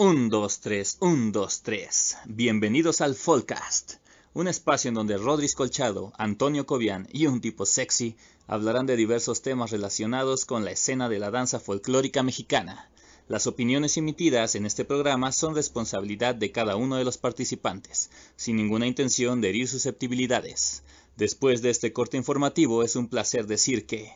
[0.00, 2.18] Un, dos, tres, un, dos, tres.
[2.24, 3.94] Bienvenidos al Folcast,
[4.32, 8.14] un espacio en donde Rodríguez Colchado, Antonio Cobian y un tipo sexy
[8.46, 12.88] hablarán de diversos temas relacionados con la escena de la danza folclórica mexicana.
[13.26, 18.54] Las opiniones emitidas en este programa son responsabilidad de cada uno de los participantes, sin
[18.54, 20.84] ninguna intención de herir susceptibilidades.
[21.16, 24.12] Después de este corte informativo es un placer decir que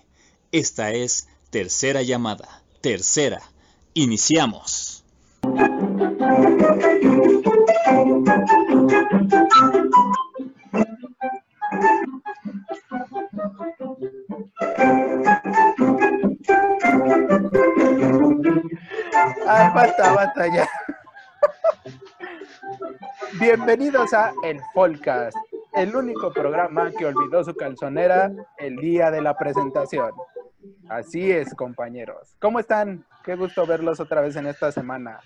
[0.53, 2.63] esta es tercera llamada.
[2.81, 3.43] Tercera.
[3.95, 4.92] Iniciamos.
[19.47, 20.69] Ay, basta, basta ya.
[23.39, 25.37] Bienvenidos a El Folcast,
[25.75, 30.11] el único programa que olvidó su calzonera el día de la presentación.
[30.89, 32.35] Así es, compañeros.
[32.41, 33.05] ¿Cómo están?
[33.25, 35.21] Qué gusto verlos otra vez en esta semana.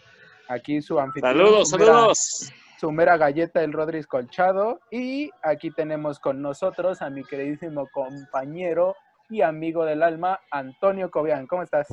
[0.48, 1.36] Aquí su anfitrión.
[1.36, 2.52] Saludos, su mera- saludos.
[2.78, 4.80] Su mera galleta, el Rodríguez Colchado.
[4.90, 8.94] Y aquí tenemos con nosotros a mi queridísimo compañero
[9.30, 11.46] y amigo del alma, Antonio Cobian.
[11.46, 11.86] ¿Cómo estás?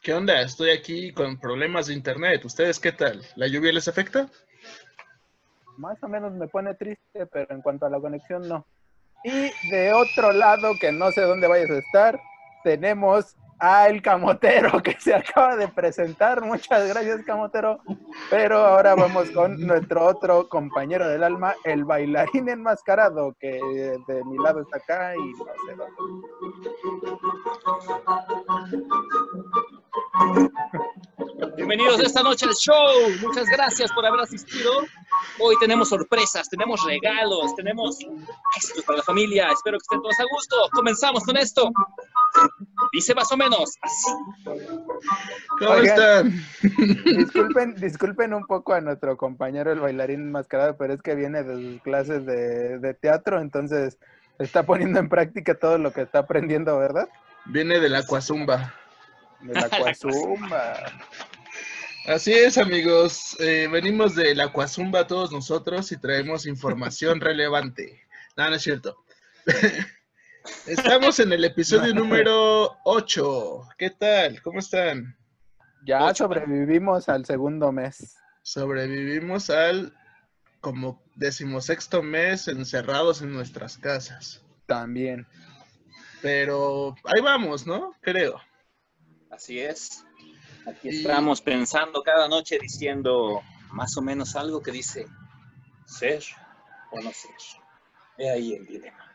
[0.00, 0.40] ¿Qué onda?
[0.40, 2.44] Estoy aquí con problemas de internet.
[2.44, 3.20] ¿Ustedes qué tal?
[3.36, 4.28] ¿La lluvia les afecta?
[5.76, 8.66] Más o menos me pone triste, pero en cuanto a la conexión, no.
[9.24, 12.20] Y de otro lado, que no sé dónde vayas a estar,
[12.64, 16.42] tenemos al Camotero que se acaba de presentar.
[16.42, 17.80] Muchas gracias, Camotero.
[18.28, 23.60] Pero ahora vamos con nuestro otro compañero del alma, el bailarín enmascarado, que
[24.08, 26.02] de mi lado está acá y no sé dónde.
[31.54, 32.74] Bienvenidos esta noche al show.
[33.20, 34.72] Muchas gracias por haber asistido.
[35.38, 37.98] Hoy tenemos sorpresas, tenemos regalos, tenemos
[38.56, 39.48] éxitos para la familia.
[39.52, 40.56] Espero que estén todos a gusto.
[40.72, 41.70] Comenzamos con esto.
[42.92, 44.10] Dice más o menos así.
[45.58, 45.86] ¿Cómo Oigan.
[45.86, 47.16] están?
[47.16, 51.54] Disculpen, disculpen un poco a nuestro compañero el bailarín enmascarado, pero es que viene de
[51.54, 53.98] sus clases de, de teatro, entonces
[54.38, 57.08] está poniendo en práctica todo lo que está aprendiendo, ¿verdad?
[57.46, 58.74] Viene de la Cuazumba.
[59.40, 60.74] De la cuazumba.
[62.06, 63.36] Así es, amigos.
[63.40, 68.02] Eh, venimos de la Cuazumba todos nosotros y traemos información relevante.
[68.36, 69.04] No, no es cierto.
[70.66, 73.68] Estamos en el episodio número 8.
[73.78, 74.42] ¿Qué tal?
[74.42, 75.16] ¿Cómo están?
[75.84, 76.24] Ya Ocho.
[76.24, 78.16] sobrevivimos al segundo mes.
[78.42, 79.94] Sobrevivimos al
[80.60, 84.42] como decimosexto mes encerrados en nuestras casas.
[84.66, 85.26] También.
[86.20, 87.94] Pero ahí vamos, ¿no?
[88.00, 88.40] Creo.
[89.30, 90.04] Así es.
[90.66, 93.42] Aquí Y- estamos pensando cada noche diciendo
[93.72, 95.06] más o menos algo que dice
[95.84, 96.22] ser
[96.92, 97.32] o no ser.
[98.18, 99.11] He ahí el dilema.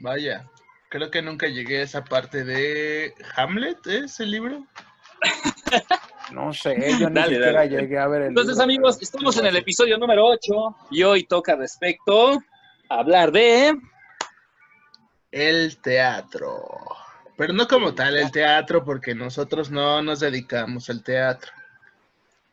[0.00, 0.48] Vaya,
[0.88, 4.66] creo que nunca llegué a esa parte de Hamlet, ¿es el libro?
[6.32, 7.68] No sé, yo ni Dale, siquiera dale.
[7.80, 11.02] llegué a ver el Entonces, libro, amigos, pero- estamos en el episodio número 8 y
[11.02, 12.34] hoy toca respecto
[12.88, 13.76] a hablar de
[15.32, 16.62] El teatro.
[17.36, 21.50] Pero no como tal el teatro, porque nosotros no nos dedicamos al teatro.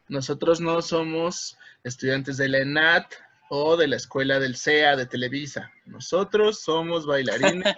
[0.07, 3.13] Nosotros no somos estudiantes de la ENAT
[3.49, 5.71] o de la escuela del CEA de Televisa.
[5.85, 7.75] Nosotros somos bailarines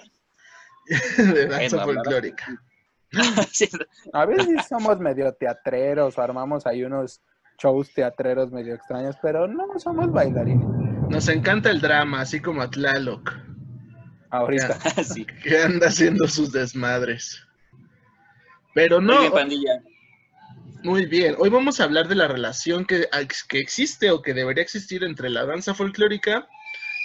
[1.18, 2.62] de danza folclórica.
[4.14, 7.22] A veces somos medio teatreros o armamos ahí unos
[7.62, 10.66] shows teatreros medio extraños, pero no somos bailarines.
[11.10, 13.34] Nos encanta el drama, así como a Tlaloc.
[14.30, 14.80] Ahorita.
[15.04, 15.26] sí.
[15.26, 17.44] que anda haciendo sus desmadres.
[18.76, 19.82] Pero no, pandilla.
[20.84, 21.36] Muy bien.
[21.38, 23.08] Hoy vamos a hablar de la relación que,
[23.48, 26.48] que existe o que debería existir entre la danza folclórica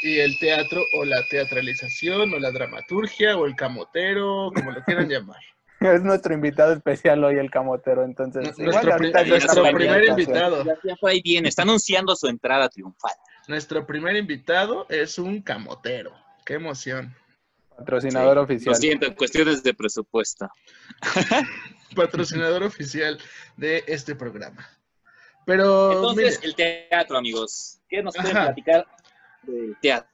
[0.02, 5.08] y el teatro o la teatralización o la dramaturgia o el camotero, como lo quieran
[5.08, 5.40] llamar.
[5.80, 8.04] Es nuestro invitado especial hoy, el camotero.
[8.04, 10.64] Entonces, Nuestro igual pri- nuestro primer invitado.
[10.64, 13.12] Ya, por ahí viene, está anunciando su entrada triunfal.
[13.48, 16.14] Nuestro primer invitado es un camotero.
[16.46, 17.14] Qué emoción.
[17.76, 18.74] Patrocinador Lo oficial.
[18.76, 20.48] siento, cuestiones de presupuesto.
[21.96, 23.18] Patrocinador oficial
[23.56, 24.69] de este programa.
[25.46, 27.81] Pero Entonces, el teatro, amigos.
[27.88, 28.46] ¿Qué nos pueden Ajá.
[28.46, 28.87] platicar
[29.43, 30.10] del teatro?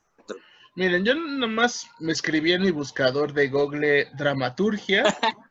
[0.75, 5.05] miren, yo nomás me escribí en mi buscador de Google dramaturgia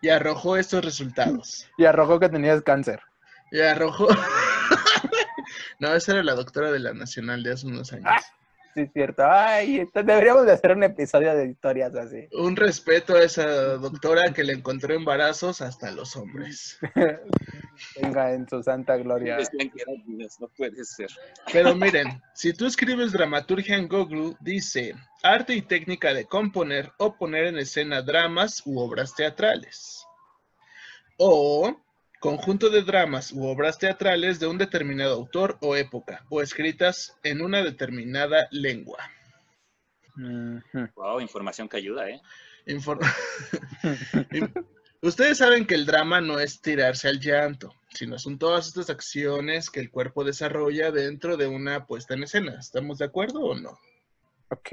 [0.00, 1.66] y arrojó estos resultados.
[1.76, 3.00] Y arrojó que tenías cáncer.
[3.50, 4.08] Y arrojó.
[5.80, 8.22] no, esa era la doctora de la Nacional de hace unos años.
[8.78, 9.24] Sí, es cierto.
[9.28, 12.28] Ay, entonces deberíamos de hacer un episodio de historias así.
[12.30, 13.44] Un respeto a esa
[13.76, 16.78] doctora que le encontró embarazos hasta los hombres.
[18.00, 19.38] Venga en su santa gloria.
[19.38, 21.10] Decían que eran niños, no puede ser.
[21.52, 27.16] Pero miren, si tú escribes dramaturgia en Google, dice arte y técnica de componer o
[27.16, 30.04] poner en escena dramas u obras teatrales.
[31.16, 31.76] O
[32.20, 37.40] conjunto de dramas u obras teatrales de un determinado autor o época, o escritas en
[37.40, 38.98] una determinada lengua.
[40.96, 42.20] Wow, información que ayuda, ¿eh?
[45.00, 49.70] Ustedes saben que el drama no es tirarse al llanto, sino son todas estas acciones
[49.70, 52.58] que el cuerpo desarrolla dentro de una puesta en escena.
[52.58, 53.78] ¿Estamos de acuerdo o no?
[54.50, 54.72] Ok.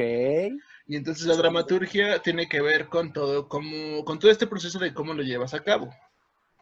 [0.87, 4.93] Y entonces la dramaturgia tiene que ver con todo, como, con todo este proceso de
[4.93, 5.93] cómo lo llevas a cabo.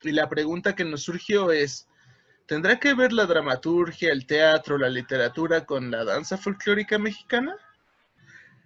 [0.03, 1.88] Y la pregunta que nos surgió es,
[2.45, 7.55] ¿tendrá que ver la dramaturgia, el teatro, la literatura con la danza folclórica mexicana?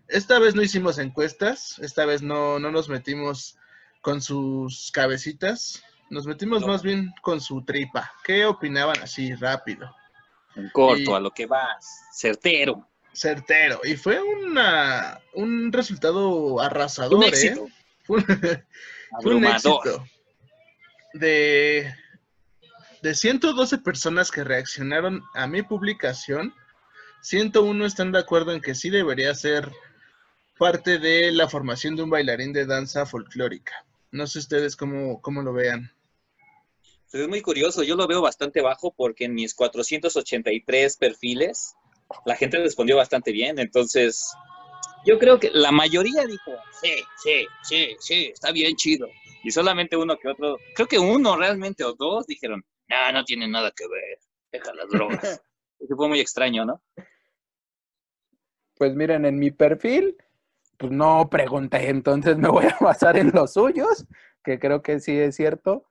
[0.07, 3.57] Esta vez no hicimos encuestas, esta vez no, no nos metimos
[4.01, 8.11] con sus cabecitas, nos metimos más bien con su tripa.
[8.23, 9.93] ¿Qué opinaban así rápido?
[10.55, 12.87] En corto, a lo que vas, certero.
[13.13, 13.81] Certero.
[13.83, 17.55] Y fue una, un resultado arrasador, ¿eh?
[18.03, 18.23] Fue,
[19.21, 20.03] fue un éxito
[21.17, 21.93] de,
[23.01, 26.53] de 112 personas que reaccionaron a mi publicación,
[27.21, 29.71] 101 están de acuerdo en que sí debería ser
[30.57, 33.85] parte de la formación de un bailarín de danza folclórica.
[34.11, 35.91] No sé ustedes cómo, cómo lo vean.
[37.11, 41.75] Es muy curioso, yo lo veo bastante bajo porque en mis 483 perfiles
[42.25, 44.33] la gente respondió bastante bien, entonces
[45.05, 46.91] yo creo que la mayoría dijo, sí,
[47.23, 49.07] sí, sí, sí, está bien chido
[49.43, 53.47] y solamente uno que otro, creo que uno realmente o dos dijeron, no, no tiene
[53.47, 54.19] nada que ver,
[54.51, 55.41] deja las drogas.
[55.79, 56.81] Eso fue muy extraño, ¿no?
[58.77, 60.15] Pues miren, en mi perfil,
[60.77, 64.07] pues no pregunté, entonces me voy a basar en los suyos,
[64.43, 65.87] que creo que sí es cierto.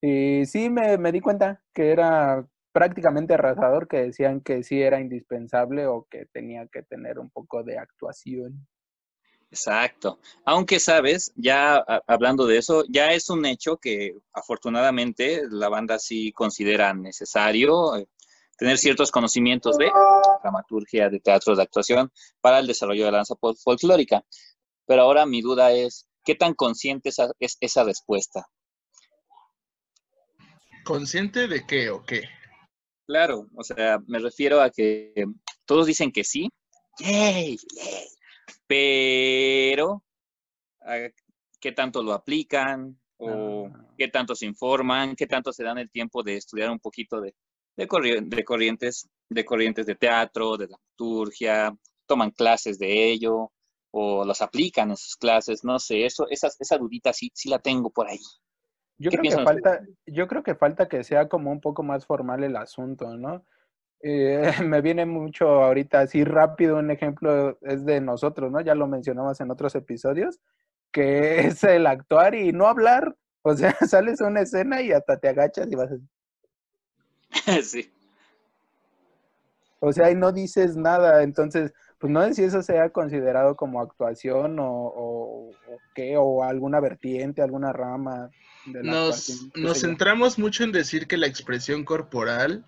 [0.00, 5.00] Y sí me, me di cuenta que era prácticamente arrasador, que decían que sí era
[5.00, 8.66] indispensable o que tenía que tener un poco de actuación.
[9.54, 10.18] Exacto.
[10.44, 11.76] Aunque sabes, ya
[12.08, 18.08] hablando de eso, ya es un hecho que afortunadamente la banda sí considera necesario eh,
[18.58, 19.92] tener ciertos conocimientos de
[20.42, 22.10] dramaturgia, de teatro, de actuación
[22.40, 24.24] para el desarrollo de la danza folclórica.
[24.86, 28.48] Pero ahora mi duda es, ¿qué tan consciente es esa respuesta?
[30.84, 32.24] ¿Consciente de qué o qué?
[33.06, 35.26] Claro, o sea, me refiero a que
[35.64, 36.50] todos dicen que sí.
[36.98, 37.56] ¡Yay!
[37.76, 38.13] ¡Yay!
[38.74, 40.02] Pero
[40.80, 41.08] ah,
[41.60, 42.98] ¿qué tanto lo aplican?
[43.18, 43.86] ¿O ah.
[43.96, 45.14] qué tanto se informan?
[45.14, 47.36] ¿Qué tanto se dan el tiempo de estudiar un poquito de,
[47.76, 51.72] de, corrientes, de corrientes de teatro, de dramaturgia?
[52.06, 53.52] ¿Toman clases de ello?
[53.92, 55.62] ¿O los aplican en sus clases?
[55.62, 58.18] No sé, eso, esa, esa dudita sí, sí la tengo por ahí.
[58.98, 62.42] Yo creo, que falta, yo creo que falta que sea como un poco más formal
[62.42, 63.44] el asunto, ¿no?
[64.06, 68.60] Eh, me viene mucho ahorita así rápido un ejemplo es de nosotros, ¿no?
[68.60, 70.40] Ya lo mencionamos en otros episodios,
[70.92, 73.16] que es el actuar y no hablar.
[73.42, 77.62] O sea, sales a una escena y hasta te agachas y vas a...
[77.62, 77.90] sí.
[79.80, 83.82] O sea, y no dices nada, entonces, pues no sé si eso sea considerado como
[83.82, 85.50] actuación o, o,
[85.94, 88.30] qué, o alguna vertiente, alguna rama.
[88.64, 92.64] De la nos nos centramos mucho en decir que la expresión corporal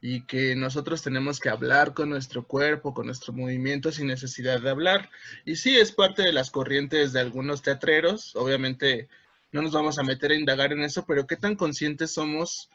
[0.00, 4.70] y que nosotros tenemos que hablar con nuestro cuerpo, con nuestro movimiento sin necesidad de
[4.70, 5.10] hablar.
[5.44, 9.08] Y sí, es parte de las corrientes de algunos teatreros, obviamente
[9.52, 12.70] no nos vamos a meter a indagar en eso, pero qué tan conscientes somos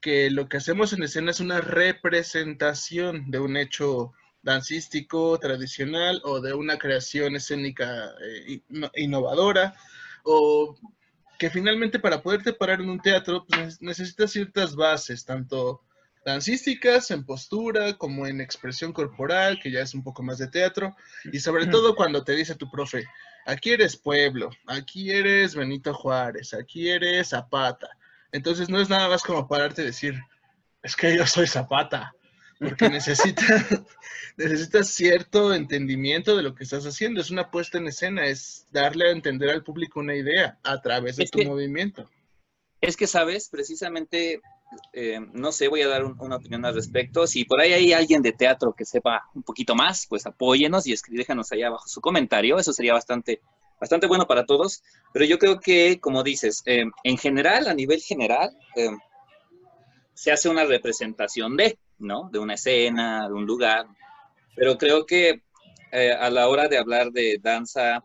[0.00, 6.40] que lo que hacemos en escena es una representación de un hecho dancístico tradicional o
[6.40, 8.60] de una creación escénica eh,
[8.94, 9.74] innovadora
[10.22, 10.76] o
[11.38, 15.82] que finalmente para poderte parar en un teatro pues, necesitas ciertas bases, tanto
[16.28, 20.94] dancísticas, en postura, como en expresión corporal, que ya es un poco más de teatro,
[21.32, 23.04] y sobre todo cuando te dice tu profe,
[23.46, 27.88] aquí eres pueblo, aquí eres Benito Juárez, aquí eres Zapata.
[28.30, 30.20] Entonces no es nada más como pararte y decir,
[30.82, 32.14] es que yo soy Zapata,
[32.58, 33.64] porque necesitas
[34.36, 37.20] necesita cierto entendimiento de lo que estás haciendo.
[37.20, 41.16] Es una puesta en escena, es darle a entender al público una idea a través
[41.16, 42.08] de tu movimiento.
[42.80, 44.40] Es que, sabes, precisamente
[44.92, 47.26] eh, no sé, voy a dar una opinión al respecto.
[47.26, 50.94] Si por ahí hay alguien de teatro que sepa un poquito más, pues apóyenos y
[51.10, 52.58] déjanos ahí abajo su comentario.
[52.58, 53.40] Eso sería bastante,
[53.80, 54.82] bastante bueno para todos.
[55.12, 58.90] Pero yo creo que, como dices, eh, en general, a nivel general, eh,
[60.14, 62.28] se hace una representación de, ¿no?
[62.30, 63.86] De una escena, de un lugar.
[64.56, 65.42] Pero creo que
[66.20, 68.04] a la hora de hablar de danza,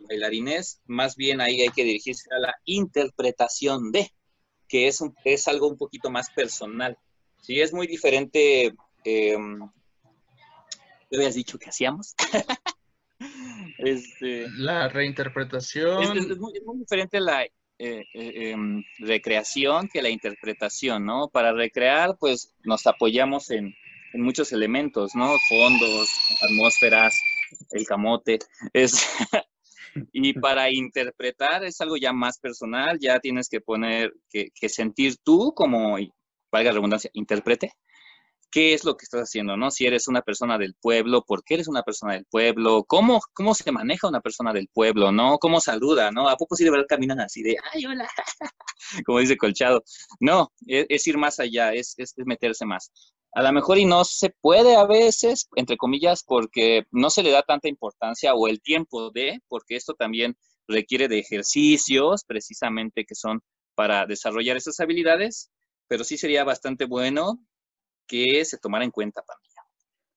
[0.00, 4.12] bailarines, más bien ahí hay que dirigirse a la interpretación de
[4.70, 6.96] que es, es algo un poquito más personal.
[7.42, 8.72] Sí, es muy diferente.
[9.04, 9.36] Eh,
[11.10, 12.14] ¿Qué habías dicho que hacíamos?
[13.78, 16.16] este, la reinterpretación.
[16.16, 21.28] Es, muy, diferente la eh, eh, em, recreación que la interpretación, ¿no?
[21.28, 23.74] Para recrear, pues nos apoyamos en,
[24.12, 25.34] en muchos elementos, ¿no?
[25.48, 26.08] Fondos,
[26.42, 27.20] atmósferas,
[27.72, 28.38] el camote.
[28.72, 29.04] Es,
[30.12, 35.16] y para interpretar es algo ya más personal, ya tienes que poner, que, que sentir
[35.22, 35.96] tú como,
[36.50, 37.72] valga la redundancia, intérprete,
[38.50, 39.70] qué es lo que estás haciendo, ¿no?
[39.70, 42.84] Si eres una persona del pueblo, ¿por qué eres una persona del pueblo?
[42.84, 45.38] ¿Cómo, cómo se maneja una persona del pueblo, ¿no?
[45.38, 46.28] ¿Cómo saluda, ¿no?
[46.28, 48.08] ¿A poco sí de verdad caminan así de, ay, hola,
[49.06, 49.84] como dice Colchado?
[50.18, 52.90] No, es, es ir más allá, es, es, es, meterse más.
[53.32, 57.30] A lo mejor y no se puede a veces, entre comillas, porque no se le
[57.30, 63.14] da tanta importancia o el tiempo de, porque esto también requiere de ejercicios precisamente que
[63.14, 63.40] son
[63.74, 65.50] para desarrollar esas habilidades,
[65.86, 67.38] pero sí sería bastante bueno
[68.06, 69.62] que se tomara en cuenta, pandilla.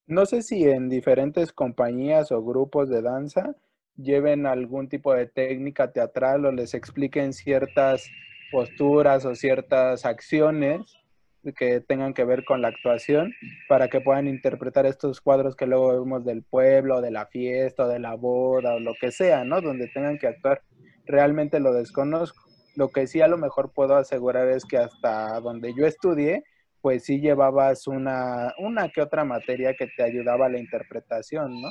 [0.08, 3.56] No sé si en diferentes compañías o grupos de danza
[3.96, 8.10] lleven algún tipo de técnica teatral o les expliquen ciertas
[8.52, 11.03] posturas o ciertas acciones
[11.52, 13.34] que tengan que ver con la actuación
[13.68, 18.00] para que puedan interpretar estos cuadros que luego vemos del pueblo, de la fiesta, de
[18.00, 19.60] la boda o lo que sea, ¿no?
[19.62, 20.62] Donde tengan que actuar.
[21.06, 22.42] Realmente lo desconozco.
[22.76, 26.44] Lo que sí a lo mejor puedo asegurar es que hasta donde yo estudié,
[26.82, 31.70] pues sí llevabas una, una que otra materia que te ayudaba a la interpretación, ¿no?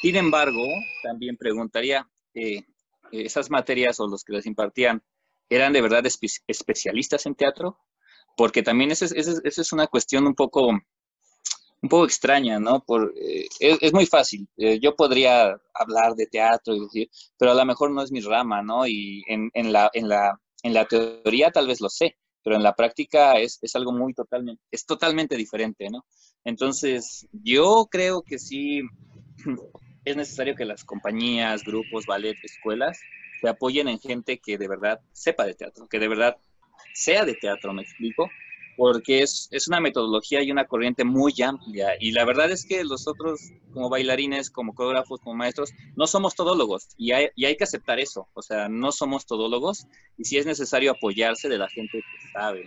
[0.00, 0.64] Sin embargo,
[1.02, 2.62] también preguntaría, eh,
[3.10, 5.02] ¿esas materias o los que las impartían
[5.50, 7.78] eran de verdad espe especialistas en teatro?
[8.38, 12.84] Porque también esa es, es, una cuestión un poco, un poco extraña, ¿no?
[12.84, 14.46] Por, eh, es, es, muy fácil.
[14.56, 18.20] Eh, yo podría hablar de teatro y decir, pero a lo mejor no es mi
[18.20, 18.86] rama, ¿no?
[18.86, 22.62] Y en, en, la, en, la, en la teoría tal vez lo sé, pero en
[22.62, 26.06] la práctica es, es, algo muy totalmente, es totalmente diferente, ¿no?
[26.44, 28.82] Entonces, yo creo que sí
[30.04, 33.00] es necesario que las compañías, grupos, ballet, escuelas
[33.40, 36.36] se apoyen en gente que de verdad sepa de teatro, que de verdad
[36.94, 38.28] sea de teatro, me explico,
[38.76, 41.96] porque es, es una metodología y una corriente muy amplia.
[41.98, 46.88] Y la verdad es que nosotros, como bailarines, como coreógrafos, como maestros, no somos todólogos
[46.96, 48.28] y hay, y hay que aceptar eso.
[48.34, 52.64] O sea, no somos todólogos y sí es necesario apoyarse de la gente que sabe.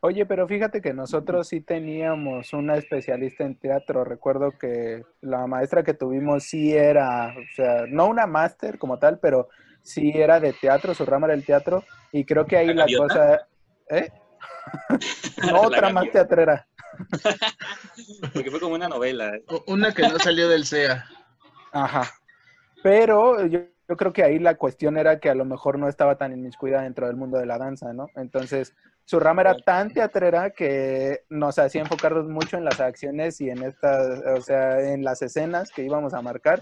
[0.00, 4.04] Oye, pero fíjate que nosotros sí teníamos una especialista en teatro.
[4.04, 9.18] Recuerdo que la maestra que tuvimos sí era, o sea, no una máster como tal,
[9.18, 9.48] pero
[9.86, 11.84] sí era de teatro, su rama era el teatro.
[12.12, 13.48] Y creo que ahí la, la cosa...
[13.90, 14.10] ¿Eh?
[15.50, 16.66] no, otra más teatrera.
[18.34, 19.32] Porque fue como una novela.
[19.66, 21.04] Una que no salió del CEA.
[21.72, 22.10] Ajá.
[22.82, 26.16] Pero yo, yo, creo que ahí la cuestión era que a lo mejor no estaba
[26.16, 28.08] tan inmiscuida dentro del mundo de la danza, ¿no?
[28.16, 28.74] Entonces,
[29.04, 33.62] su rama era tan teatrera que nos hacía enfocarnos mucho en las acciones y en
[33.62, 36.60] estas, o sea, en las escenas que íbamos a marcar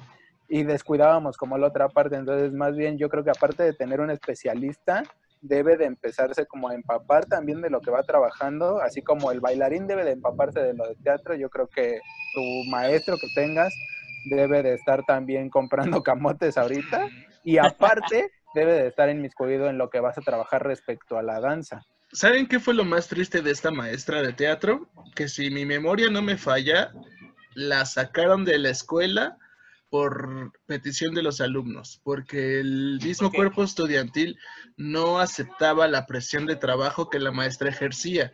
[0.54, 2.14] y descuidábamos como la otra parte.
[2.14, 5.02] Entonces, más bien, yo creo que aparte de tener un especialista,
[5.40, 9.40] debe de empezarse como a empapar también de lo que va trabajando, así como el
[9.40, 11.98] bailarín debe de empaparse de lo de teatro, yo creo que
[12.34, 13.74] tu maestro que tengas
[14.30, 17.08] debe de estar también comprando camotes ahorita
[17.42, 21.40] y aparte debe de estar inmiscuido en lo que vas a trabajar respecto a la
[21.40, 21.82] danza.
[22.12, 24.88] ¿Saben qué fue lo más triste de esta maestra de teatro?
[25.16, 26.92] Que si mi memoria no me falla,
[27.56, 29.36] la sacaron de la escuela
[29.94, 33.38] por petición de los alumnos, porque el mismo okay.
[33.38, 34.36] cuerpo estudiantil
[34.76, 38.32] no aceptaba la presión de trabajo que la maestra ejercía.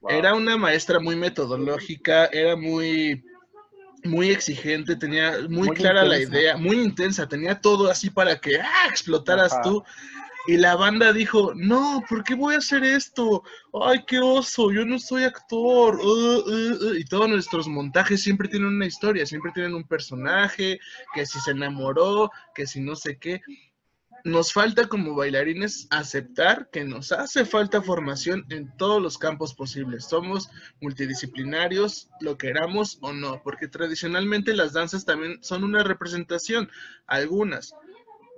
[0.00, 0.10] Wow.
[0.10, 3.24] Era una maestra muy metodológica, era muy
[4.04, 6.30] muy exigente, tenía muy, muy clara intensa.
[6.30, 8.86] la idea, muy intensa, tenía todo así para que ¡ah!
[8.90, 9.62] explotaras Ajá.
[9.62, 9.82] tú.
[10.46, 13.44] Y la banda dijo, no, ¿por qué voy a hacer esto?
[13.80, 16.00] Ay, qué oso, yo no soy actor.
[16.00, 16.94] Uh, uh, uh.
[16.94, 20.80] Y todos nuestros montajes siempre tienen una historia, siempre tienen un personaje,
[21.14, 23.40] que si se enamoró, que si no sé qué.
[24.24, 30.06] Nos falta como bailarines aceptar que nos hace falta formación en todos los campos posibles.
[30.06, 30.48] Somos
[30.80, 36.68] multidisciplinarios, lo queramos o no, porque tradicionalmente las danzas también son una representación,
[37.06, 37.74] algunas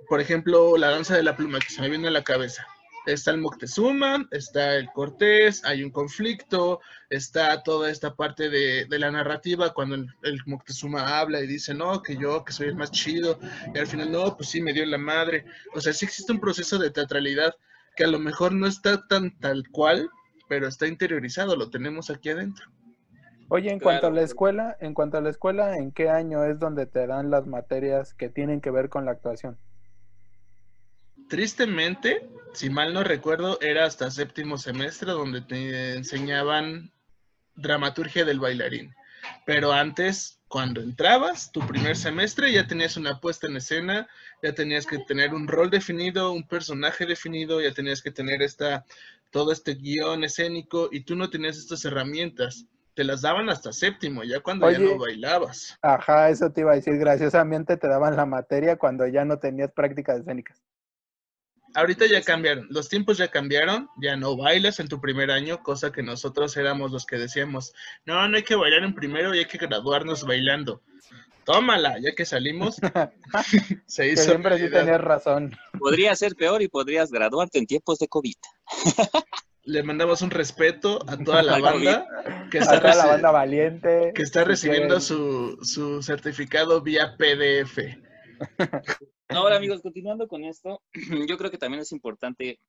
[0.07, 2.65] por ejemplo, la danza de la pluma que se me viene a la cabeza.
[3.05, 6.79] Está el Moctezuma, está el Cortés, hay un conflicto,
[7.11, 11.75] está toda esta parte de, de la narrativa cuando el, el, Moctezuma habla y dice,
[11.75, 13.39] no, que yo, que soy el más chido,
[13.73, 15.45] y al final, no, pues sí, me dio la madre.
[15.75, 17.53] O sea, sí existe un proceso de teatralidad
[17.95, 20.09] que a lo mejor no está tan tal cual,
[20.49, 22.65] pero está interiorizado, lo tenemos aquí adentro.
[23.49, 23.99] Oye, en claro.
[23.99, 27.05] cuanto a la escuela, en cuanto a la escuela, ¿en qué año es donde te
[27.05, 29.57] dan las materias que tienen que ver con la actuación?
[31.27, 36.91] Tristemente, si mal no recuerdo, era hasta séptimo semestre donde te enseñaban
[37.55, 38.93] dramaturgia del bailarín.
[39.45, 44.07] Pero antes, cuando entrabas, tu primer semestre, ya tenías una puesta en escena,
[44.43, 48.85] ya tenías que tener un rol definido, un personaje definido, ya tenías que tener esta,
[49.31, 52.65] todo este guion escénico y tú no tenías estas herramientas.
[52.93, 55.77] Te las daban hasta séptimo, ya cuando ya no bailabas.
[55.81, 56.97] Ajá, eso te iba a decir.
[56.97, 60.63] Graciosamente te daban la materia cuando ya no tenías prácticas escénicas.
[61.75, 65.91] Ahorita ya cambiaron, los tiempos ya cambiaron, ya no bailas en tu primer año, cosa
[65.91, 67.73] que nosotros éramos los que decíamos,
[68.05, 70.81] no, no hay que bailar en primero y hay que graduarnos bailando.
[71.43, 72.77] Tómala, ya que salimos,
[73.85, 75.55] se Que hizo siempre sí tenías razón.
[75.77, 78.35] Podría ser peor y podrías graduarte en tiempos de COVID.
[79.63, 82.07] Le mandamos un respeto a toda la banda
[82.51, 84.11] que A está, toda la banda valiente.
[84.15, 87.79] que está recibiendo su, su certificado vía PDF.
[89.29, 90.83] Ahora, amigos, continuando con esto,
[91.27, 92.59] yo creo que también es importante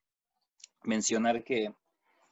[0.83, 1.71] mencionar que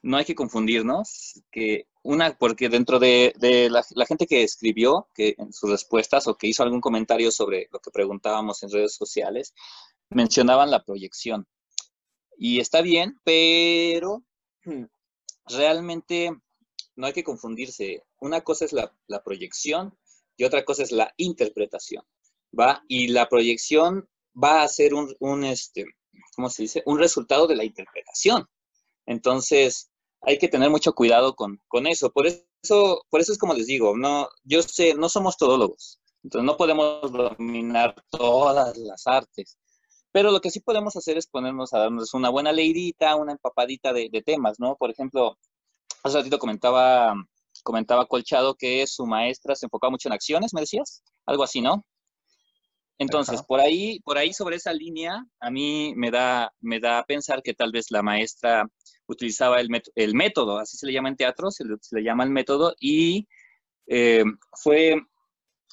[0.01, 5.09] no hay que confundirnos, que una, porque dentro de, de la, la gente que escribió
[5.13, 8.95] que en sus respuestas o que hizo algún comentario sobre lo que preguntábamos en redes
[8.95, 9.53] sociales,
[10.09, 11.47] mencionaban la proyección.
[12.37, 14.23] Y está bien, pero
[15.47, 16.31] realmente
[16.95, 18.03] no hay que confundirse.
[18.19, 19.95] Una cosa es la, la proyección
[20.35, 22.03] y otra cosa es la interpretación.
[22.57, 22.83] ¿va?
[22.87, 24.07] Y la proyección
[24.41, 25.85] va a ser un, un, este,
[26.35, 26.83] ¿cómo se dice?
[26.85, 28.47] Un resultado de la interpretación.
[29.05, 29.89] Entonces,
[30.21, 32.11] hay que tener mucho cuidado con, con eso.
[32.11, 36.45] Por eso, por eso es como les digo, no, yo sé, no somos todólogos, entonces
[36.45, 39.57] no podemos dominar todas las artes.
[40.11, 43.91] Pero lo que sí podemos hacer es ponernos a darnos una buena leidita, una empapadita
[43.91, 44.75] de, temas, ¿no?
[44.77, 45.37] Por ejemplo,
[46.03, 47.13] hace ratito comentaba,
[47.63, 51.03] comentaba Colchado que su maestra se enfocaba mucho en acciones, ¿me decías?
[51.25, 51.85] Algo así, ¿no?
[52.97, 53.45] Entonces, Ajá.
[53.47, 57.41] por ahí, por ahí sobre esa línea, a mí me da, me da a pensar
[57.43, 58.65] que tal vez la maestra
[59.07, 62.23] utilizaba el, el método, así se le llama en teatro, se le, se le llama
[62.23, 63.27] el método, y
[63.87, 64.23] eh,
[64.53, 64.95] fue,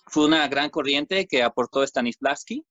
[0.07, 2.64] fue una gran corriente que aportó Stanislavski,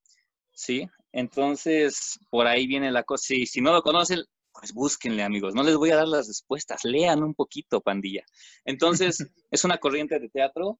[0.53, 0.88] ¿sí?
[1.13, 3.25] Entonces, por ahí viene la cosa.
[3.27, 5.55] Si, si no lo conocen, pues búsquenle, amigos.
[5.55, 8.24] No les voy a dar las respuestas, lean un poquito, pandilla.
[8.65, 9.17] Entonces,
[9.51, 10.80] es una corriente de teatro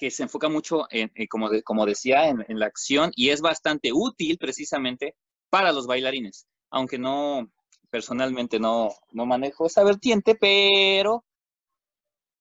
[0.00, 3.42] que se enfoca mucho, en, en, como, de- como decía, en, la acción y es
[3.42, 5.14] bastante útil precisamente
[5.50, 7.52] para los bailarines, aunque no,
[7.90, 11.26] personalmente no, no manejo esa vertiente, pero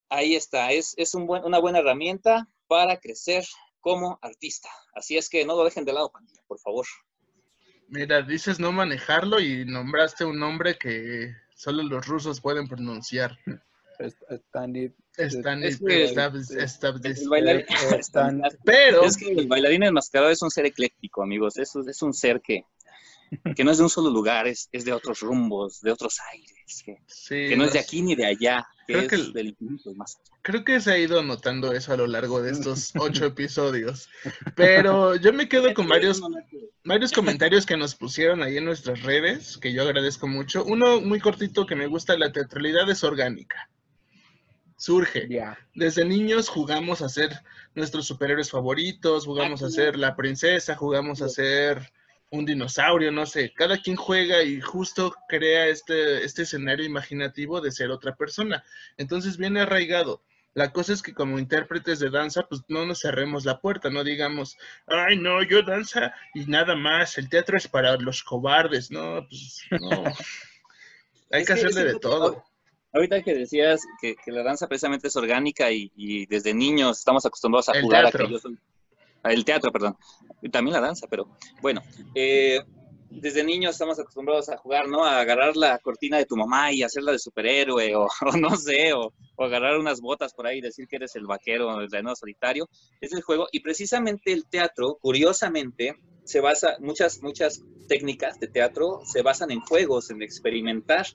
[0.09, 3.43] ahí está, es, es un buen, una buena herramienta para crecer
[3.81, 4.69] como artista.
[4.93, 6.13] Así es que no lo dejen de lado,
[6.47, 6.85] por favor.
[7.89, 13.37] Mira, dices no manejarlo y nombraste un nombre que solo los rusos pueden pronunciar.
[13.99, 16.03] Y- Están Es que-
[17.23, 17.65] El bailarín-
[17.99, 21.57] están- Pero Es que el bailarín enmascarado es un ser ecléctico, amigos.
[21.57, 22.63] Es, un- es un ser que,
[23.55, 26.81] que no es de un solo lugar, es, es de otros rumbos, de otros aires,
[26.83, 29.33] que, sí, que no es de aquí ni de allá, que Creo es que el-
[29.33, 30.37] del infinito y más allá.
[30.41, 34.07] Creo que se ha ido notando eso a lo largo de estos ocho episodios.
[34.55, 36.21] Pero yo me quedo con varios,
[36.85, 40.63] varios comentarios que nos pusieron ahí en nuestras redes, que yo agradezco mucho.
[40.63, 43.69] Uno muy cortito que me gusta, la teatralidad es orgánica.
[44.79, 45.27] Surge.
[45.29, 45.57] Ya.
[45.75, 47.31] Desde niños jugamos a ser
[47.75, 51.91] nuestros superhéroes favoritos, jugamos a ser la princesa, jugamos a ser
[52.31, 53.51] un dinosaurio, no sé.
[53.53, 58.63] Cada quien juega y justo crea este, este escenario imaginativo de ser otra persona.
[58.97, 60.23] Entonces viene arraigado.
[60.53, 64.03] La cosa es que como intérpretes de danza, pues no nos cerremos la puerta, no
[64.03, 69.27] digamos, ay no, yo danza y nada más, el teatro es para los cobardes, no,
[69.29, 70.03] pues no.
[71.31, 72.43] Hay Es que que- hacerle de todo.
[72.93, 77.25] Ahorita que decías que, que la danza precisamente es orgánica y, y desde niños estamos
[77.25, 78.23] acostumbrados a El jugar teatro.
[78.23, 78.57] a que yo soy-
[79.21, 79.95] a el teatro, perdón.
[80.41, 81.27] Y también la danza, pero
[81.61, 81.81] bueno,
[82.15, 82.61] eh,
[83.11, 85.03] desde niños estamos acostumbrados a jugar, ¿no?
[85.03, 88.93] A agarrar la cortina de tu mamá y hacerla de superhéroe o, o no sé,
[88.93, 92.15] o, o agarrar unas botas por ahí y decir que eres el vaquero, el reno
[92.15, 92.69] solitario.
[93.01, 99.01] Es el juego y precisamente el teatro, curiosamente, se basa, muchas, muchas técnicas de teatro
[99.03, 101.05] se basan en juegos, en experimentar.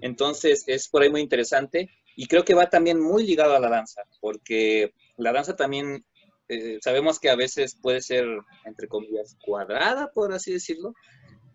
[0.00, 3.68] Entonces es por ahí muy interesante y creo que va también muy ligado a la
[3.68, 6.04] danza, porque la danza también
[6.48, 8.26] eh, sabemos que a veces puede ser,
[8.64, 10.94] entre comillas, cuadrada, por así decirlo,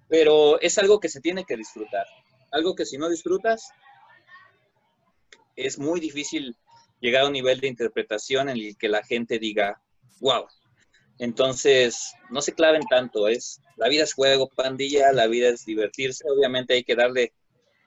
[0.07, 2.05] pero es algo que se tiene que disfrutar.
[2.51, 3.71] Algo que si no disfrutas,
[5.55, 6.55] es muy difícil
[7.01, 9.81] llegar a un nivel de interpretación en el que la gente diga,
[10.21, 10.47] wow.
[11.19, 16.25] Entonces, no se claven tanto, es, la vida es juego, pandilla, la vida es divertirse,
[16.29, 17.33] obviamente hay que darle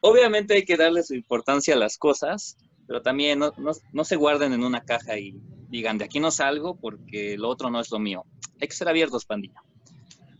[0.00, 2.56] obviamente hay que darle su importancia a las cosas,
[2.86, 6.30] pero también no, no, no, se guarden en una caja y digan, de aquí no
[6.30, 8.24] salgo porque lo otro no es lo mío.
[8.60, 9.62] Hay que ser abiertos, pandilla.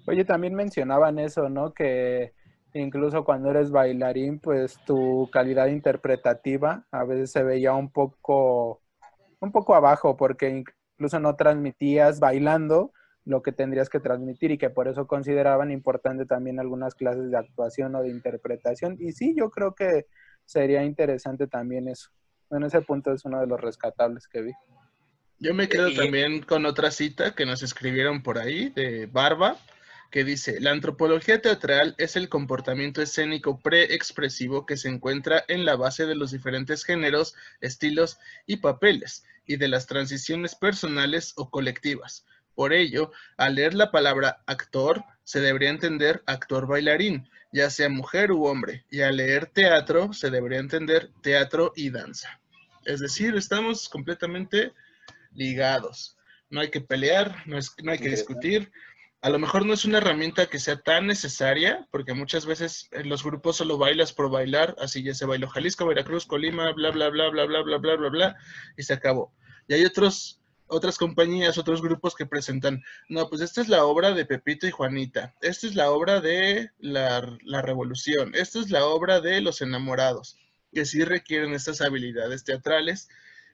[0.07, 1.75] Oye, también mencionaban eso, ¿no?
[1.75, 2.33] Que
[2.75, 8.81] incluso cuando eres bailarín, pues tu calidad interpretativa a veces se veía un poco
[9.41, 10.65] un poco abajo porque
[10.99, 12.93] incluso no transmitías bailando
[13.29, 17.37] lo que tendrías que transmitir y que por eso consideraban importante también algunas clases de
[17.37, 18.97] actuación o de interpretación.
[18.99, 20.07] Y sí, yo creo que
[20.47, 22.09] sería interesante también eso.
[22.49, 24.53] Bueno, ese punto es uno de los rescatables que vi.
[25.41, 29.59] Yo me quedo también con otra cita que nos escribieron por ahí de Barba,
[30.11, 35.77] que dice, la antropología teatral es el comportamiento escénico preexpresivo que se encuentra en la
[35.77, 42.25] base de los diferentes géneros, estilos y papeles, y de las transiciones personales o colectivas.
[42.59, 48.33] Por ello, al leer la palabra actor, se debería entender actor bailarín, ya sea mujer
[48.33, 52.41] u hombre, y al leer teatro, se debería entender teatro y danza.
[52.85, 54.73] Es decir, estamos completamente
[55.33, 56.17] ligados.
[56.51, 58.73] No hay que pelear, no, no hay que discutir.
[59.21, 63.09] A lo mejor no es una herramienta que sea tan necesaria, porque muchas veces en
[63.09, 67.09] los grupos solo bailas por bailar, así ya se bailó Jalisco, Veracruz, Colima, bla, bla,
[67.09, 68.37] bla, bla, bla, bla, bla, bla, bla,
[68.77, 69.33] y se acabó.
[69.69, 70.38] Y hay otros,
[70.69, 74.71] otras compañías, otros grupos que presentan, no, pues esta es la obra de Pepito y
[74.71, 79.61] Juanita, esta es la obra de la, la Revolución, esta es la obra de Los
[79.63, 80.39] Enamorados,
[80.73, 83.09] que sí requieren estas habilidades teatrales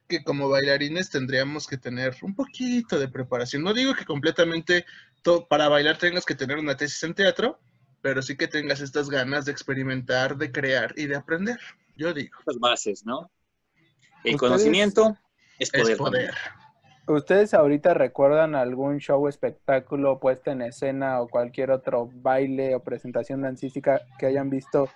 [0.08, 3.62] que como bailarines tendríamos que tener un poquito de preparación.
[3.62, 4.84] No digo que completamente
[5.48, 7.58] para bailar tengas que tener una tesis en teatro,
[8.02, 11.58] pero sí que tengas estas ganas de experimentar, de crear y de aprender.
[11.96, 12.38] Yo digo.
[12.46, 13.30] Las bases, ¿no?
[14.24, 15.16] El conocimiento
[15.58, 16.34] es poder.
[17.06, 23.42] ¿Ustedes ahorita recuerdan algún show, espectáculo, puesta en escena o cualquier otro baile o presentación
[23.42, 24.88] dancística que hayan visto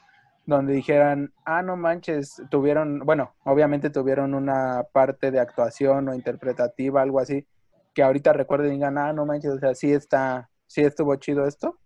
[0.47, 7.03] donde dijeran, ah, no manches, tuvieron, bueno, obviamente tuvieron una parte de actuación o interpretativa,
[7.03, 7.47] algo así,
[7.93, 11.47] que ahorita recuerden y digan, ah, no manches, o sea, sí está, sí estuvo chido
[11.47, 11.79] esto?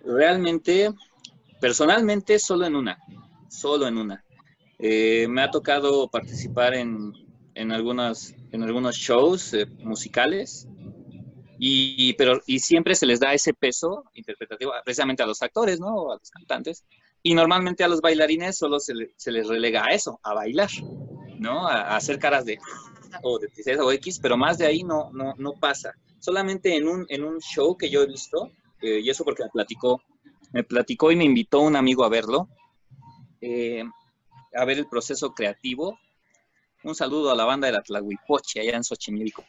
[0.00, 0.88] Realmente,
[1.60, 2.96] personalmente, solo en una,
[3.50, 4.24] solo en una.
[4.78, 7.12] Eh, me ha tocado participar en,
[7.54, 10.68] en, algunas, en algunos shows eh, musicales
[11.58, 16.10] y, pero, y siempre se les da ese peso interpretativo precisamente a los actores, ¿no?
[16.10, 16.84] A los cantantes.
[17.22, 20.70] Y normalmente a los bailarines solo se, se les relega a eso, a bailar,
[21.38, 21.68] ¿no?
[21.68, 22.58] A, hacer caras de
[23.22, 25.94] o de tristeza o X, pero más de ahí no, no, no pasa.
[26.18, 29.50] Solamente en un, en un show que yo he visto, eh, y eso porque me
[29.50, 30.02] platicó,
[30.52, 32.48] me platicó y me invitó un amigo a verlo,
[33.40, 33.84] eh,
[34.54, 35.98] a ver el proceso creativo.
[36.84, 39.44] Un saludo a la banda de la Tlahuipoche allá en Xochimilco.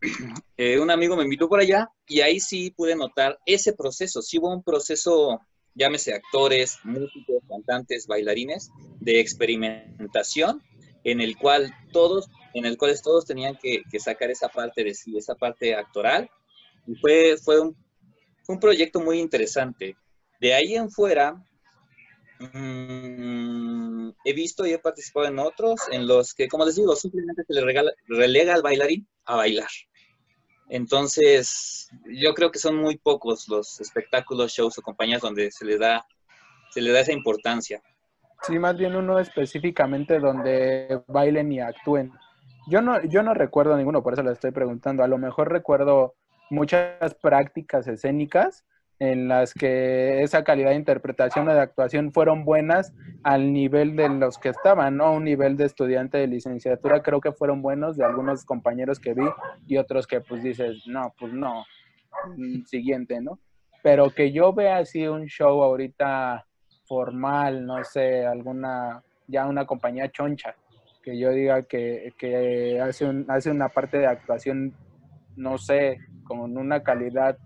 [0.56, 4.22] Eh, un amigo me invitó por allá y ahí sí pude notar ese proceso.
[4.22, 5.40] Sí hubo un proceso,
[5.74, 10.62] llámese actores, músicos, cantantes, bailarines, de experimentación
[11.04, 15.16] en el cual todos, en el cual todos tenían que, sacar esa parte de sí,
[15.16, 16.30] esa parte actoral.
[16.86, 19.96] Y fue, fue, un, proyecto muy interesante.
[20.40, 21.34] De ahí en fuera,
[22.40, 23.67] mm,
[24.28, 27.54] he visto y he participado en otros en los que, como les digo, simplemente se
[27.54, 29.68] le regala, relega al bailarín a bailar.
[30.68, 35.78] Entonces, yo creo que son muy pocos los espectáculos, shows o compañías donde se le
[35.78, 36.06] da,
[36.70, 37.82] se le da esa importancia.
[38.42, 42.12] Sí, más bien uno específicamente donde bailen y actúen.
[42.68, 45.02] Yo no, yo no recuerdo ninguno, por eso le estoy preguntando.
[45.02, 46.14] A lo mejor recuerdo
[46.50, 48.66] muchas prácticas escénicas
[49.00, 54.08] en las que esa calidad de interpretación o de actuación fueron buenas al nivel de
[54.08, 55.12] los que estaban, ¿no?
[55.12, 59.26] Un nivel de estudiante de licenciatura creo que fueron buenos de algunos compañeros que vi
[59.66, 61.64] y otros que pues dices, no, pues no,
[62.36, 63.38] mm, siguiente, ¿no?
[63.82, 66.44] Pero que yo vea así un show ahorita
[66.86, 70.56] formal, no sé, alguna, ya una compañía choncha,
[71.02, 74.74] que yo diga que, que hace, hace una parte de actuación,
[75.36, 77.38] no sé, con una calidad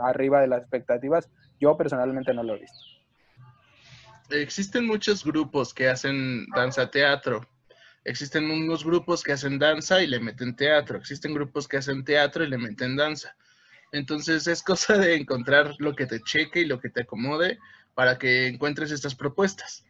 [0.00, 1.28] arriba de las expectativas.
[1.60, 2.78] Yo personalmente no lo he visto.
[4.30, 7.46] Existen muchos grupos que hacen danza teatro.
[8.04, 10.98] Existen unos grupos que hacen danza y le meten teatro.
[10.98, 13.36] Existen grupos que hacen teatro y le meten danza.
[13.92, 17.58] Entonces es cosa de encontrar lo que te cheque y lo que te acomode
[17.94, 19.84] para que encuentres estas propuestas.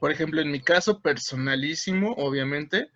[0.00, 2.90] Por ejemplo, en mi caso personalísimo, obviamente,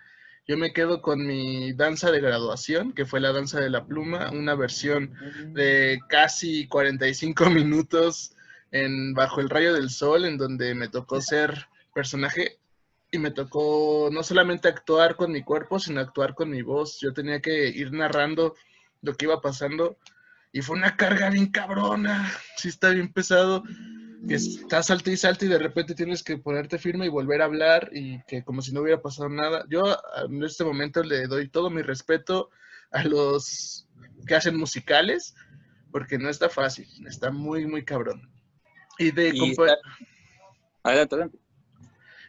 [0.49, 4.31] yo me quedo con mi danza de graduación, que fue la danza de la pluma,
[4.31, 5.13] una versión
[5.53, 8.35] de casi 45 minutos
[8.71, 12.57] en Bajo el rayo del sol, en donde me tocó ser personaje
[13.11, 16.99] y me tocó no solamente actuar con mi cuerpo, sino actuar con mi voz.
[16.99, 18.55] Yo tenía que ir narrando
[19.03, 19.99] lo que iba pasando
[20.51, 23.65] y fue una carga bien cabrona, sí está bien pesado
[24.29, 27.47] que estás salta y salta y de repente tienes que ponerte firme y volver a
[27.47, 29.65] hablar y que como si no hubiera pasado nada.
[29.69, 29.97] Yo
[30.29, 32.51] en este momento le doy todo mi respeto
[32.93, 33.89] a los
[34.27, 35.35] que hacen musicales
[35.91, 38.31] porque no está fácil, está muy, muy cabrón.
[38.99, 39.31] Y de...
[40.83, 41.39] adelante, adelante.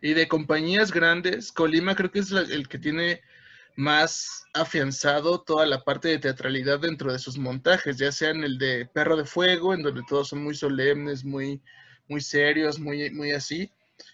[0.01, 3.21] Y de compañías grandes, Colima creo que es la- el que tiene
[3.75, 8.57] más afianzado toda la parte de teatralidad dentro de sus montajes, ya sea en el
[8.57, 11.61] de Perro de Fuego, en donde todos son muy solemnes, muy,
[12.09, 13.71] muy serios, muy, muy así.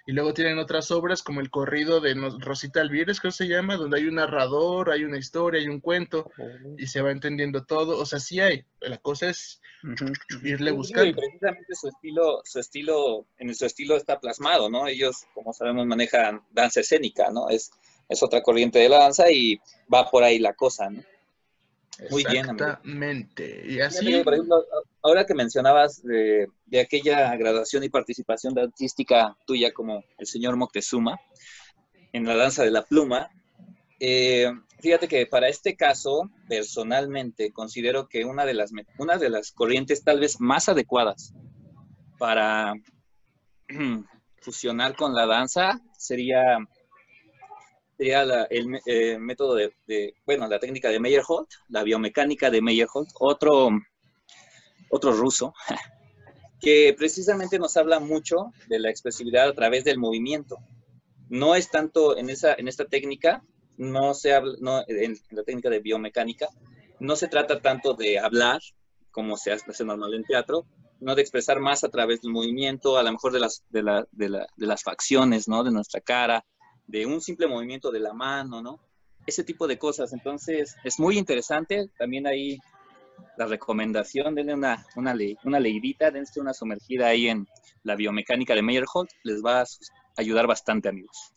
[0.07, 3.75] Y luego tienen otras obras como el corrido de Rosita Alvírez, creo que se llama,
[3.75, 6.31] donde hay un narrador, hay una historia, hay un cuento
[6.77, 7.99] y se va entendiendo todo.
[7.99, 8.65] O sea, sí hay.
[8.81, 9.61] La cosa es
[10.43, 11.15] irle Y buscando.
[11.15, 14.87] precisamente su estilo, su estilo, en su estilo está plasmado, ¿no?
[14.87, 17.49] Ellos, como sabemos, manejan danza escénica, ¿no?
[17.49, 17.71] Es,
[18.09, 19.59] es otra corriente de la danza y
[19.91, 21.03] va por ahí la cosa, ¿no?
[22.09, 22.49] Muy bien.
[22.49, 23.63] Exactamente.
[23.67, 24.63] Y así, que, por ejemplo,
[25.05, 31.19] ahora que mencionabas de, de aquella graduación y participación artística tuya como el señor Moctezuma
[32.11, 33.29] en la danza de la pluma,
[33.99, 39.51] eh, fíjate que para este caso, personalmente, considero que una de las, una de las
[39.51, 41.33] corrientes tal vez más adecuadas
[42.17, 42.73] para
[44.41, 46.57] fusionar con la danza sería,
[47.97, 52.61] sería la- el eh, método de, de- bueno, la técnica de Meyerhold, la biomecánica de
[52.61, 53.69] Meyerhold, otro,
[54.95, 55.53] otro ruso,
[56.59, 60.57] que precisamente nos habla mucho de la expresividad a través del movimiento.
[61.29, 63.43] No es tanto en, esa, en esta técnica,
[63.77, 66.47] no se habla, no, en, la técnica de biomecánica,
[66.99, 68.61] no se trata tanto de hablar,
[69.11, 70.65] como se hace normal en teatro,
[71.01, 74.07] no de expresar más a través del movimiento, a lo mejor de las, de, la-
[74.11, 75.63] de la- de las facciones, ¿no?
[75.63, 76.45] De nuestra cara,
[76.87, 78.79] de un simple movimiento de la mano, ¿no?
[79.25, 80.13] Ese tipo de cosas.
[80.13, 81.89] Entonces, es muy interesante.
[81.97, 82.59] También ahí
[83.37, 87.47] la recomendación, denle una, una, le- una leidita, dense una sumergida ahí en
[87.83, 89.09] la biomecánica de Meyerhold.
[89.23, 89.65] Les va a
[90.17, 91.33] ayudar bastante, amigos.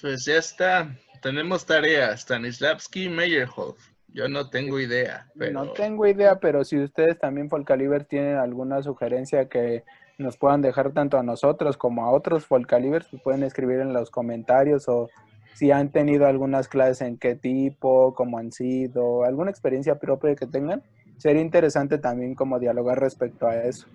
[0.00, 0.94] pues ya está.
[1.22, 2.16] Tenemos tarea.
[2.16, 3.78] Stanislavski Meyerhoff.
[4.08, 8.82] Yo no tengo idea, pero No tengo idea, pero si ustedes también, Folcaliber, tienen alguna
[8.82, 9.84] sugerencia que
[10.18, 14.10] nos puedan dejar tanto a nosotros como a otros Folcalibers, pues pueden escribir en los
[14.10, 15.10] comentarios o
[15.56, 20.46] si han tenido algunas clases, en qué tipo, cómo han sido, alguna experiencia propia que
[20.46, 20.82] tengan.
[21.16, 23.86] Sería interesante también como dialogar respecto a eso.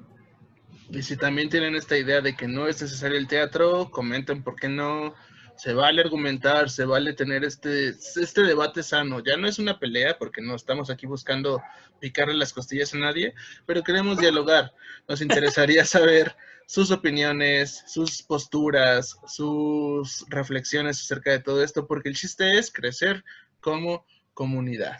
[0.89, 4.55] Y si también tienen esta idea de que no es necesario el teatro, comenten por
[4.55, 5.13] qué no.
[5.61, 9.19] Se vale argumentar, se vale tener este, este debate sano.
[9.19, 11.61] Ya no es una pelea, porque no estamos aquí buscando
[11.99, 13.35] picarle las costillas a nadie,
[13.67, 14.73] pero queremos dialogar.
[15.07, 22.15] Nos interesaría saber sus opiniones, sus posturas, sus reflexiones acerca de todo esto, porque el
[22.15, 23.23] chiste es crecer
[23.59, 24.97] como comunidad.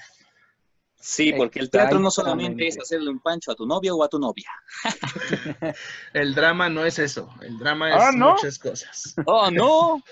[1.02, 4.08] Sí, porque el teatro no solamente es hacerle un pancho a tu novia o a
[4.08, 4.52] tu novia.
[6.14, 8.34] El drama no es eso, el drama es Ah, ¿no?
[8.34, 9.16] muchas cosas.
[9.26, 10.04] ¡Oh, no!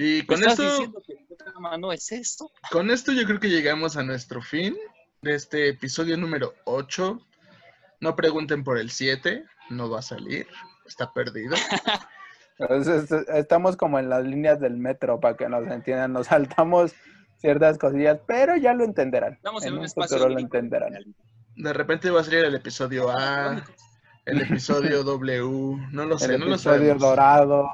[0.00, 0.70] Y ¿Me con estás esto...
[0.70, 2.48] diciendo que el drama no es esto?
[2.70, 4.76] Con esto yo creo que llegamos a nuestro fin
[5.22, 7.20] de este episodio número 8.
[8.00, 10.46] No pregunten por el 7, no va a salir,
[10.86, 11.56] está perdido.
[12.60, 16.92] Entonces, estamos como en las líneas del metro para que nos entiendan, nos saltamos
[17.38, 19.32] ciertas cosillas, pero ya lo entenderán.
[19.34, 20.92] Estamos en, un un espacio lo entenderán.
[21.56, 23.64] De repente va a salir el episodio A,
[24.26, 27.02] el episodio W, no lo sé, El no lo episodio sabemos.
[27.02, 27.68] dorado.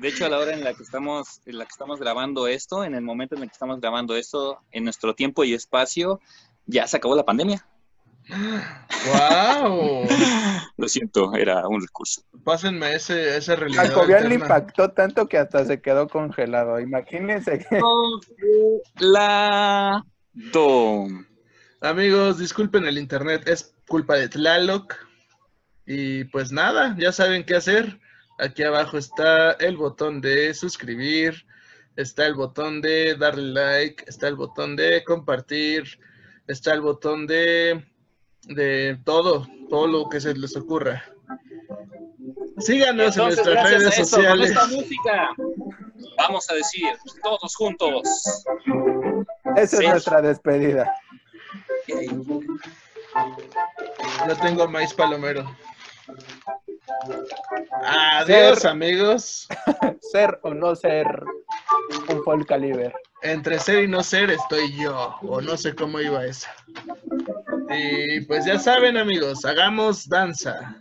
[0.00, 2.84] De hecho, a la hora en la que estamos, en la que estamos grabando esto,
[2.84, 6.20] en el momento en el que estamos grabando esto, en nuestro tiempo y espacio,
[6.64, 7.66] ya se acabó la pandemia.
[8.30, 10.06] ¡Wow!
[10.78, 12.22] Lo siento, era un recurso.
[12.44, 13.84] Pásenme ese, esa realidad.
[13.84, 16.80] Al Cobian le impactó tanto que hasta se quedó congelado.
[16.80, 17.66] Imagínense
[20.32, 21.26] Dom.
[21.82, 24.94] Amigos, disculpen el internet, es culpa de Tlaloc.
[25.84, 28.00] Y pues nada, ya saben qué hacer.
[28.40, 31.46] Aquí abajo está el botón de suscribir,
[31.96, 35.84] está el botón de darle like, está el botón de compartir,
[36.46, 37.84] está el botón de
[38.44, 41.04] de todo, todo lo que se les ocurra.
[42.58, 44.50] Síganos Entonces, en nuestras redes a eso, con sociales.
[44.50, 45.28] esta música,
[46.16, 46.86] vamos a decir
[47.22, 48.02] todos juntos.
[49.56, 49.84] esa Sí.
[49.84, 50.92] es nuestra despedida.
[54.28, 55.44] Yo tengo maíz palomero.
[57.82, 58.70] Adiós, Ser.
[58.70, 59.48] amigos.
[60.12, 61.06] Ser o no ser
[62.08, 62.92] un folk caliber.
[63.22, 66.48] Entre ser y no ser estoy yo, o no sé cómo iba eso.
[67.68, 70.76] Y pues ya saben, amigos, hagamos danza.